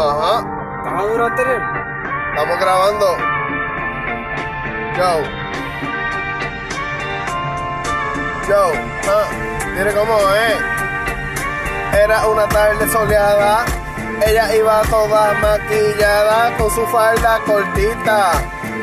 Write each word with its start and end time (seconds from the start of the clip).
Ajá. 0.00 0.46
¿Estaba 0.78 1.02
duro 1.02 1.26
anterior? 1.26 1.62
Estamos 2.30 2.58
grabando. 2.58 3.06
Yo. 4.96 5.22
Yo. 8.48 8.72
Ah, 9.08 9.28
mire 9.76 9.92
cómo 9.92 10.18
es. 10.34 12.00
Era 12.02 12.26
una 12.28 12.48
tarde 12.48 12.88
soleada. 12.88 13.66
Ella 14.26 14.54
iba 14.54 14.82
toda 14.88 15.34
maquillada 15.34 16.56
con 16.56 16.70
su 16.70 16.86
falda 16.86 17.38
cortita. 17.44 18.32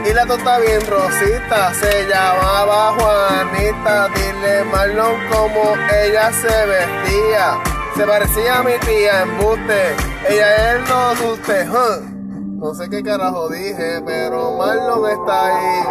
Y 0.05 0.13
la 0.13 0.25
tota 0.25 0.59
bien 0.59 0.85
rosita. 0.85 1.73
Se 1.73 2.07
llamaba 2.07 2.93
Juanita. 2.93 4.09
Dile 4.09 4.63
Marlon 4.65 5.27
cómo 5.31 5.73
ella 5.91 6.31
se 6.31 6.65
vestía. 6.67 7.76
Se 7.97 8.05
parecía 8.05 8.59
a 8.59 8.63
mi 8.63 8.73
tía 8.85 9.23
en 9.23 9.37
buste. 9.39 9.95
Ella 10.29 10.75
es 10.75 10.87
no 10.87 10.95
asuste. 11.09 11.65
No 11.65 12.75
sé 12.75 12.87
qué 12.91 13.01
carajo 13.01 13.49
dije, 13.49 14.03
pero 14.05 14.55
Marlon 14.55 15.09
está 15.09 15.47
ahí. 15.47 15.83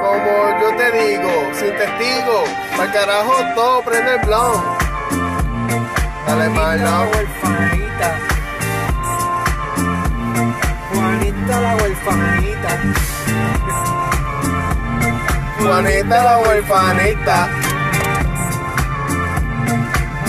Como 0.00 0.60
yo 0.60 0.76
te 0.76 0.90
digo, 0.90 1.30
sin 1.52 1.76
testigo. 1.76 2.42
Para 2.76 2.92
carajo 2.92 3.32
todo 3.54 3.82
prende 3.82 4.16
el 4.16 4.26
blon. 4.26 4.60
Dale 6.26 6.48
Juanita 6.48 6.50
Marlon. 6.50 7.08
huerfanita. 7.12 8.18
Juanita 10.92 11.60
la 11.60 11.76
huerfanita. 11.76 12.70
Juanita 15.60 16.24
la 16.24 16.38
huerfanita. 16.38 17.63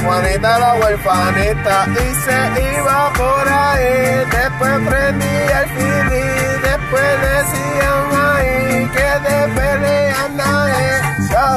Juanita 0.05 0.59
la 0.59 0.75
huerfanita 0.75 1.87
y 1.89 2.13
se 2.23 2.37
iba 2.77 3.11
por 3.13 3.47
ahí. 3.49 4.23
Después 4.29 4.73
prendía 4.87 5.61
el 5.63 5.69
CD. 5.69 6.13
Después 6.61 7.09
decían 7.25 8.05
ahí 8.13 8.87
que 8.93 9.09
de 9.25 9.37
pelea 9.55 10.25
anda 10.25 10.49
él. 10.79 11.01
Yo, 11.31 11.47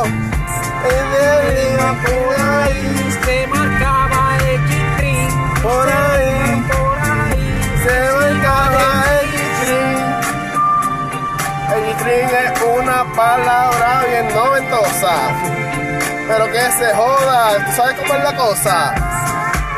y 0.86 0.96
iba 1.74 1.90
por 2.04 2.32
ahí. 2.40 2.80
Se 3.22 3.46
marcaba 3.48 4.20
X-String. 4.38 5.34
Por 5.62 5.86
ahí. 5.86 6.34
Por 6.72 6.98
ahí. 7.12 7.46
Se 7.84 7.96
marcaba 8.16 8.84
el 9.20 9.26
G-String. 9.34 10.00
El 11.74 11.80
G-String 11.84 12.30
es 12.44 12.52
una 12.62 12.98
palabra 13.14 13.88
bien 14.08 14.26
noventosa. 14.34 15.77
Pero 16.28 16.44
que 16.52 16.60
se 16.72 16.94
joda, 16.94 17.64
¿tú 17.64 17.72
sabes 17.72 17.94
cómo 17.98 18.14
es 18.14 18.24
la 18.24 18.36
cosa? 18.36 18.94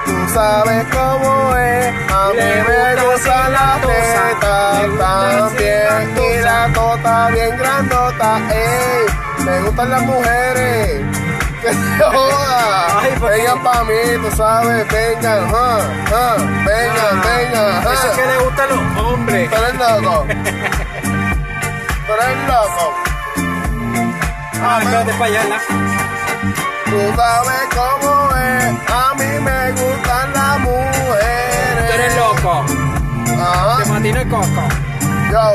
Tú 0.04 0.34
sabes 0.34 0.84
cómo 0.92 1.56
es, 1.56 1.86
a 2.10 2.28
mí 2.30 2.36
me 2.36 2.94
gusta 2.94 3.10
gustan 3.12 3.52
las 3.52 3.80
tetas 3.80 4.98
también 4.98 6.16
y 6.16 6.38
la 6.42 6.68
tota 6.72 7.28
bien 7.28 7.56
grandota, 7.56 8.38
ey, 8.50 9.44
me 9.44 9.60
gustan 9.62 9.90
las 9.90 10.02
mujeres, 10.02 11.06
que 11.62 11.68
se 11.72 12.04
joda, 12.04 13.00
Ay, 13.00 13.12
¿por 13.20 13.30
qué? 13.30 13.36
vengan 13.36 13.62
pa' 13.62 13.84
mí, 13.84 13.94
tú 14.20 14.36
sabes, 14.36 14.88
vengan, 14.88 15.54
ah, 15.54 15.78
ah, 16.12 16.36
vengan, 16.66 17.22
vengan, 17.22 17.92
Eso 17.92 18.06
es 18.10 18.16
que 18.16 18.26
le 18.26 18.38
gustan 18.38 18.68
los 18.68 19.04
hombres. 19.04 19.50
Tú 19.50 19.56
eres 19.56 19.74
loco. 19.74 20.26
Tú 22.06 22.12
eres 22.12 22.48
loco. 22.48 22.94
Ah, 24.62 24.78
espérate 24.82 25.12
para 25.12 25.24
allá. 25.24 26.09
Tú 26.90 26.98
sabes 27.14 27.68
cómo 27.70 28.36
es. 28.36 28.90
A 28.90 29.14
mí 29.14 29.40
me 29.44 29.70
gustan 29.72 30.32
las 30.32 30.58
mujeres. 30.58 31.86
Tú 31.86 31.92
eres 31.92 32.16
loco. 32.16 32.64
Ajá. 33.40 33.82
Te 33.84 33.88
matina 33.90 34.22
el 34.22 34.28
coco. 34.28 34.68
Yo. 35.30 35.54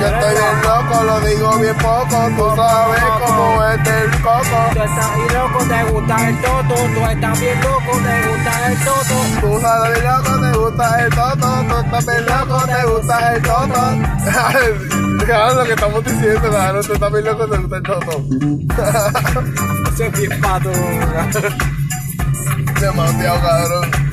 Yo 0.00 0.06
estoy 0.06 0.34
bien 0.34 0.62
loco, 0.62 1.04
lo 1.04 1.20
digo 1.20 1.58
bien 1.58 1.76
poco. 1.76 2.30
Tú 2.36 2.56
sabes 2.56 3.02
cómo 3.24 3.64
es 3.64 3.86
el 3.86 4.22
coco. 4.22 4.58
Tú 4.72 4.82
estás 4.82 5.14
bien 5.14 5.34
loco, 5.34 5.64
te 5.64 5.84
gusta 5.84 6.28
el 6.28 6.40
toto. 6.40 6.74
Tú 6.74 7.06
estás 7.06 7.40
bien 7.40 7.60
loco, 7.60 7.98
te 8.02 8.28
gusta 8.28 8.66
el 8.66 8.78
toto. 8.84 9.40
Tú 9.40 9.60
sabes 9.60 10.00
bien 10.00 10.12
loco, 10.12 10.40
te 10.40 10.58
gusta 10.58 11.04
el 11.04 11.10
toto. 11.10 11.64
Tú 11.68 11.76
estás 11.76 12.06
bien 12.06 12.26
loco, 12.26 12.66
te 12.66 12.86
gusta 12.86 13.34
el 13.34 13.42
toto. 13.42 15.06
Claro, 15.24 15.54
lo 15.54 15.64
que 15.64 15.72
estamos 15.72 16.04
diciendo, 16.04 16.48
claro, 16.48 16.82
tú 16.82 16.92
estás 16.94 17.12
bien 17.12 17.24
loco, 17.24 17.46
te 17.46 17.56
gusta 17.58 17.76
el 17.76 17.82
toto. 17.82 18.24
Eso 19.94 20.04
es 20.04 20.18
bien 20.18 20.40
pato. 20.40 20.70
Demasiado 22.80 23.40
cabrón. 23.40 24.09